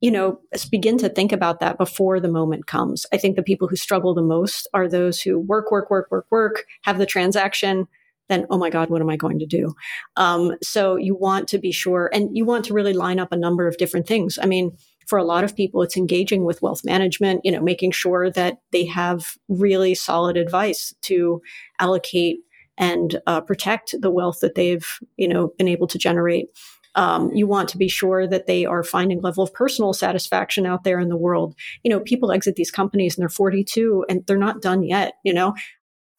[0.00, 3.06] you know, begin to think about that before the moment comes.
[3.12, 6.26] I think the people who struggle the most are those who work, work, work, work,
[6.30, 7.88] work, have the transaction,
[8.28, 9.74] then, oh my God, what am I going to do?
[10.16, 13.36] Um, so you want to be sure, and you want to really line up a
[13.36, 14.38] number of different things.
[14.40, 17.92] I mean, for a lot of people, it's engaging with wealth management, you know, making
[17.92, 21.40] sure that they have really solid advice to
[21.78, 22.38] allocate
[22.76, 26.48] and uh, protect the wealth that they've, you know, been able to generate.
[26.96, 30.82] Um, you want to be sure that they are finding level of personal satisfaction out
[30.82, 31.54] there in the world.
[31.84, 35.34] You know, people exit these companies and they're 42 and they're not done yet, you
[35.34, 35.54] know,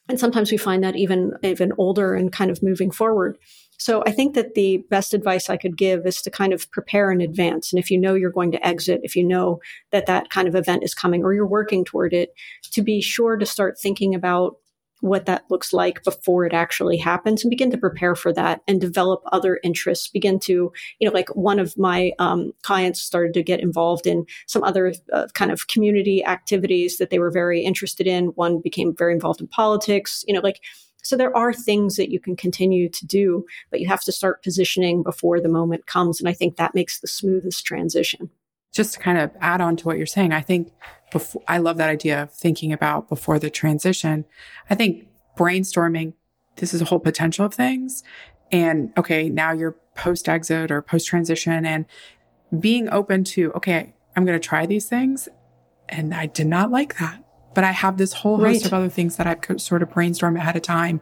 [0.09, 3.37] and sometimes we find that even, even older and kind of moving forward.
[3.79, 7.11] So I think that the best advice I could give is to kind of prepare
[7.11, 7.71] in advance.
[7.71, 9.59] And if you know you're going to exit, if you know
[9.91, 12.33] that that kind of event is coming or you're working toward it,
[12.71, 14.57] to be sure to start thinking about
[15.01, 18.81] what that looks like before it actually happens and begin to prepare for that and
[18.81, 23.43] develop other interests begin to you know like one of my um, clients started to
[23.43, 28.07] get involved in some other uh, kind of community activities that they were very interested
[28.07, 28.27] in.
[28.27, 30.61] One became very involved in politics you know like
[31.03, 34.43] so there are things that you can continue to do but you have to start
[34.43, 38.29] positioning before the moment comes and i think that makes the smoothest transition
[38.77, 40.71] just to kind of add on to what you're saying, I think
[41.11, 44.23] before, I love that idea of thinking about before the transition.
[44.69, 46.13] I think brainstorming,
[46.57, 48.03] this is a whole potential of things.
[48.51, 51.85] And okay, now you're post exit or post transition and
[52.59, 55.27] being open to, okay, I'm going to try these things.
[55.89, 57.23] And I did not like that.
[57.55, 60.55] But I have this whole host of other things that I've sort of brainstormed ahead
[60.55, 61.01] of time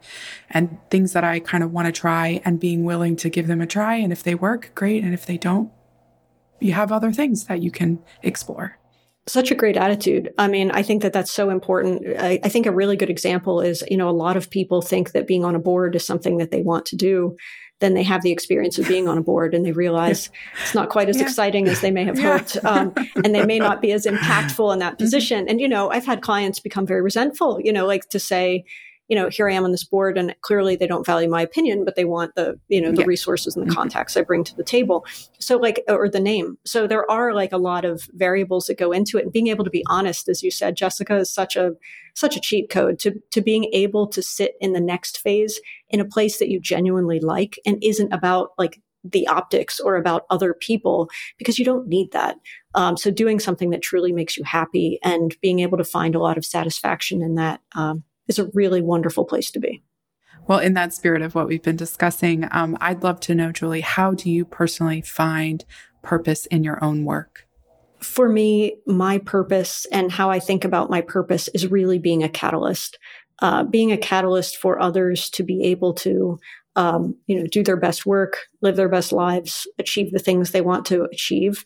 [0.50, 3.60] and things that I kind of want to try and being willing to give them
[3.60, 3.96] a try.
[3.96, 5.04] And if they work, great.
[5.04, 5.70] And if they don't,
[6.60, 8.78] you have other things that you can explore.
[9.28, 10.34] Such a great attitude.
[10.38, 12.04] I mean, I think that that's so important.
[12.20, 15.14] I, I, think a really good example is, you know, a lot of people think
[15.14, 17.36] that being on a board is something that they want to do.
[17.80, 20.30] Then they have the experience of being on a board and they realize
[20.62, 21.24] it's not quite as yeah.
[21.24, 22.38] exciting as they may have yeah.
[22.38, 22.64] hoped.
[22.64, 25.04] Um, and they may not be as impactful in that mm-hmm.
[25.04, 25.50] position.
[25.50, 28.64] And, you know, I've had clients become very resentful, you know, like to say,
[29.08, 31.86] you know, here I am on this board and clearly they don't value my opinion,
[31.86, 33.08] but they want the, you know, the yeah.
[33.08, 33.80] resources and the mm-hmm.
[33.80, 35.06] contacts I bring to the table.
[35.40, 36.58] So like, or the name.
[36.66, 39.64] So there are like a lot of variables that go into it and being able
[39.64, 41.74] to be honest, as you said, Jessica is such a,
[42.16, 46.00] such a cheat code to, to being able to sit in the next phase in
[46.00, 50.54] a place that you genuinely like and isn't about like the optics or about other
[50.54, 52.38] people because you don't need that.
[52.74, 56.20] Um, so doing something that truly makes you happy and being able to find a
[56.20, 59.84] lot of satisfaction in that um, is a really wonderful place to be.
[60.48, 63.82] Well, in that spirit of what we've been discussing, um, I'd love to know, Julie,
[63.82, 65.66] how do you personally find
[66.04, 67.48] purpose in your own work?
[68.00, 72.30] For me, my purpose and how I think about my purpose is really being a
[72.30, 73.00] catalyst,
[73.40, 76.38] uh, being a catalyst for others to be able to
[76.76, 80.62] um, you know, do their best work, live their best lives, achieve the things they
[80.62, 81.64] want to achieve.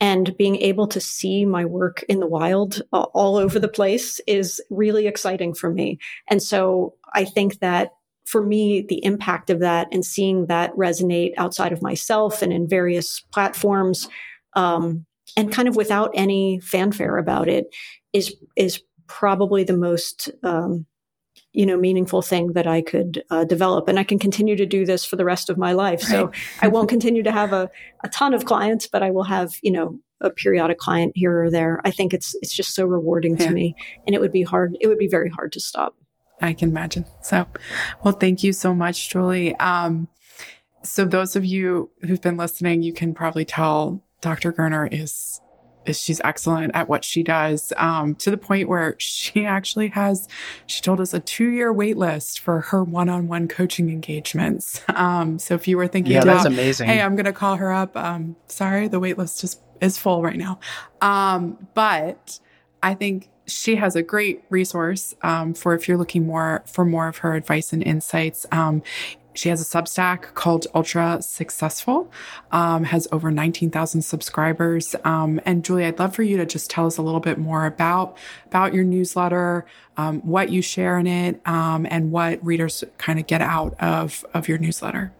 [0.00, 4.18] And being able to see my work in the wild uh, all over the place
[4.26, 5.98] is really exciting for me.
[6.28, 7.90] And so I think that
[8.24, 12.68] for me, the impact of that and seeing that resonate outside of myself and in
[12.68, 14.08] various platforms,
[14.54, 15.04] um,
[15.36, 17.66] and kind of without any fanfare about it,
[18.12, 20.86] is is probably the most um,
[21.52, 24.84] you know meaningful thing that I could uh, develop, and I can continue to do
[24.84, 26.02] this for the rest of my life.
[26.04, 26.10] Right.
[26.10, 27.70] So I won't continue to have a,
[28.04, 31.50] a ton of clients, but I will have you know a periodic client here or
[31.50, 31.80] there.
[31.84, 33.46] I think it's it's just so rewarding yeah.
[33.46, 33.74] to me,
[34.06, 34.76] and it would be hard.
[34.80, 35.94] It would be very hard to stop.
[36.40, 37.04] I can imagine.
[37.22, 37.46] So,
[38.02, 39.54] well, thank you so much, Julie.
[39.56, 40.08] Um,
[40.82, 44.52] so those of you who've been listening, you can probably tell Dr.
[44.52, 45.40] Gurner is
[45.86, 50.28] she's excellent at what she does um, to the point where she actually has
[50.66, 54.82] she told us a two-year wait list for her one-on-one coaching engagements.
[54.88, 56.88] Um, so if you were thinking yeah that's amazing.
[56.88, 60.36] Hey i'm gonna call her up um, sorry the wait list is is full right
[60.36, 60.60] now.
[61.00, 62.38] Um, but
[62.82, 67.08] i think she has a great resource um, for if you're looking more for more
[67.08, 68.46] of her advice and insights.
[68.52, 68.82] Um,
[69.40, 72.12] she has a Substack called Ultra Successful,
[72.52, 74.94] um, has over 19,000 subscribers.
[75.02, 77.64] Um, and Julie, I'd love for you to just tell us a little bit more
[77.64, 79.64] about, about your newsletter,
[79.96, 84.26] um, what you share in it, um, and what readers kind of get out of,
[84.34, 85.10] of your newsletter.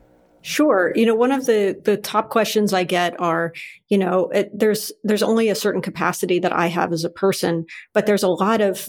[0.42, 0.92] Sure.
[0.94, 3.52] You know, one of the the top questions I get are,
[3.88, 7.66] you know, it, there's there's only a certain capacity that I have as a person,
[7.92, 8.88] but there's a lot of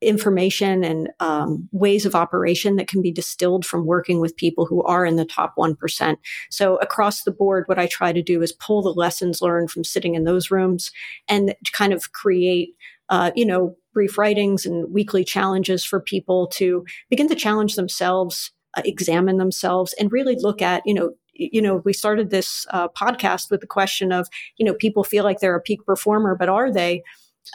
[0.00, 4.82] information and um, ways of operation that can be distilled from working with people who
[4.84, 6.16] are in the top 1%.
[6.50, 9.84] So across the board, what I try to do is pull the lessons learned from
[9.84, 10.92] sitting in those rooms
[11.28, 12.74] and kind of create,
[13.08, 18.52] uh, you know, brief writings and weekly challenges for people to begin to challenge themselves
[18.76, 22.88] uh, examine themselves and really look at, you know, you know, we started this uh,
[22.88, 26.48] podcast with the question of, you know, people feel like they're a peak performer, but
[26.48, 27.02] are they?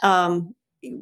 [0.02, 0.54] Um,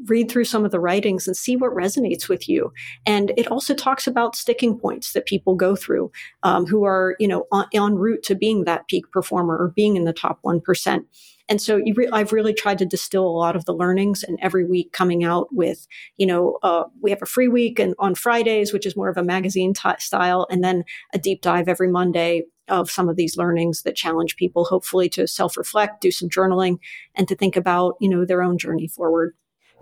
[0.07, 2.73] read through some of the writings and see what resonates with you.
[3.07, 6.11] And it also talks about sticking points that people go through
[6.43, 9.97] um, who are, you know, on, en route to being that peak performer or being
[9.97, 11.05] in the top 1%.
[11.49, 14.65] And so re- I've really tried to distill a lot of the learnings and every
[14.65, 18.73] week coming out with, you know, uh, we have a free week and on Fridays,
[18.73, 22.45] which is more of a magazine t- style, and then a deep dive every Monday
[22.69, 26.79] of some of these learnings that challenge people hopefully to self-reflect, do some journaling
[27.15, 29.35] and to think about, you know, their own journey forward.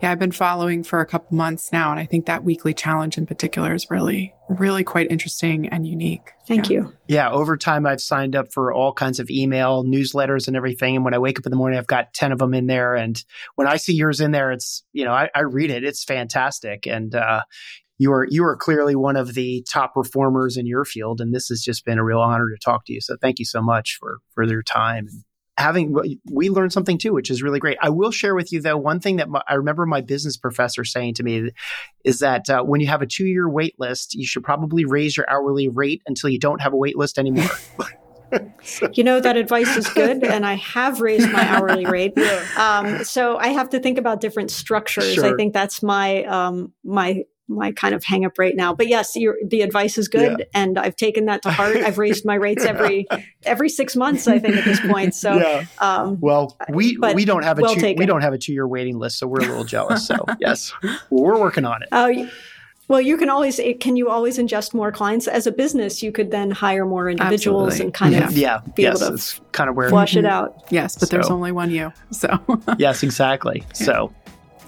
[0.02, 1.90] Yeah, I've been following for a couple months now.
[1.90, 6.30] And I think that weekly challenge in particular is really, really quite interesting and unique.
[6.46, 6.78] Thank yeah.
[6.78, 6.92] you.
[7.06, 10.96] Yeah, over time, I've signed up for all kinds of email, newsletters, and everything.
[10.96, 12.94] And when I wake up in the morning, I've got 10 of them in there.
[12.94, 13.22] And
[13.56, 15.84] when I see yours in there, it's, you know, I, I read it.
[15.84, 16.86] It's fantastic.
[16.86, 17.42] And, uh,
[17.98, 21.48] you are you are clearly one of the top performers in your field, and this
[21.48, 23.00] has just been a real honor to talk to you.
[23.02, 25.22] So thank you so much for for your time and
[25.60, 25.94] having
[26.30, 27.78] we learned something too which is really great.
[27.80, 30.84] I will share with you though one thing that my, i remember my business professor
[30.84, 31.50] saying to me
[32.04, 35.16] is that uh, when you have a two year wait list you should probably raise
[35.16, 37.50] your hourly rate until you don't have a wait list anymore.
[38.92, 42.12] You know that advice is good and i have raised my hourly rate.
[42.56, 45.14] Um, so i have to think about different structures.
[45.14, 45.24] Sure.
[45.24, 48.74] i think that's my um, my my kind of hang up right now.
[48.74, 50.44] But yes, the advice is good, yeah.
[50.54, 51.76] and I've taken that to heart.
[51.76, 53.06] I've raised my rates every
[53.42, 55.14] every six months, I think, at this point.
[55.14, 55.66] So, yeah.
[55.78, 58.66] um, well, we we don't have a well two, we don't have a two year
[58.66, 60.06] waiting list, so we're a little jealous.
[60.06, 60.72] So, yes,
[61.10, 61.88] we're working on it.
[61.92, 62.28] Uh,
[62.88, 66.02] well, you can always can you always ingest more clients as a business.
[66.02, 67.84] You could then hire more individuals Absolutely.
[67.84, 68.26] and kind yeah.
[68.26, 70.64] of yeah, be yes, able to it's kind of where flush it out.
[70.70, 71.16] Yes, but so.
[71.16, 71.92] there's only one you.
[72.10, 72.40] So
[72.78, 73.62] yes, exactly.
[73.74, 74.12] So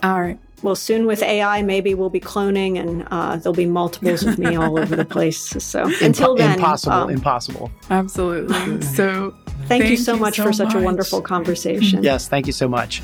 [0.02, 4.22] all right well, soon with AI, maybe we'll be cloning and uh, there'll be multiples
[4.22, 5.52] of me all over the place.
[5.72, 7.70] So until then, impossible, um, impossible.
[7.88, 8.82] Absolutely.
[8.82, 12.02] So thank, thank you so you much so for such a wonderful conversation.
[12.02, 13.00] Yes, thank you so much.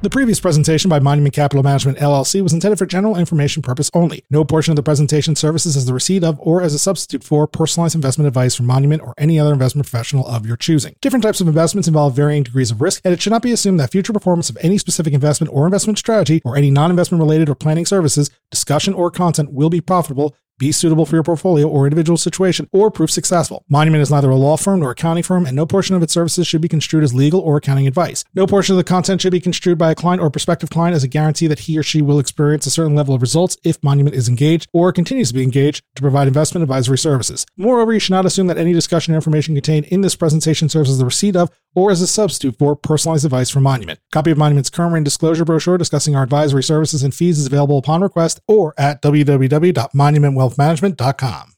[0.00, 4.24] The previous presentation by Monument Capital Management LLC was intended for general information purpose only.
[4.30, 7.48] No portion of the presentation services as the receipt of or as a substitute for
[7.48, 10.94] personalized investment advice from Monument or any other investment professional of your choosing.
[11.00, 13.80] Different types of investments involve varying degrees of risk, and it should not be assumed
[13.80, 17.56] that future performance of any specific investment or investment strategy or any non-investment related or
[17.56, 22.16] planning services, discussion, or content will be profitable be suitable for your portfolio or individual
[22.16, 23.64] situation, or prove successful.
[23.68, 26.46] Monument is neither a law firm nor accounting firm, and no portion of its services
[26.46, 28.24] should be construed as legal or accounting advice.
[28.34, 31.04] No portion of the content should be construed by a client or prospective client as
[31.04, 34.14] a guarantee that he or she will experience a certain level of results if Monument
[34.14, 37.46] is engaged or continues to be engaged to provide investment advisory services.
[37.56, 40.90] Moreover, you should not assume that any discussion or information contained in this presentation serves
[40.90, 43.98] as the receipt of or as a substitute for personalized advice from Monument.
[44.12, 47.78] Copy of Monument's current written disclosure brochure discussing our advisory services and fees is available
[47.78, 51.52] upon request or at www.monumentwealthmanagement.com.